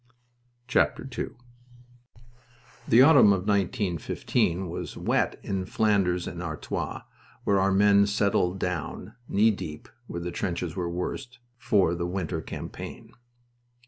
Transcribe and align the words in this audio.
II 0.75 0.85
The 2.87 3.03
autumn 3.03 3.31
of 3.31 3.45
1915 3.47 4.67
was 4.67 4.97
wet 4.97 5.39
in 5.43 5.63
Flanders 5.67 6.25
and 6.27 6.41
Artois, 6.41 7.03
where 7.43 7.59
our 7.59 7.71
men 7.71 8.07
settled 8.07 8.57
down 8.57 9.13
knee 9.29 9.51
deep 9.51 9.87
where 10.07 10.21
the 10.21 10.31
trenches 10.31 10.75
were 10.75 10.89
worst 10.89 11.37
for 11.59 11.93
the 11.93 12.07
winter 12.07 12.41
campaign. 12.41 13.11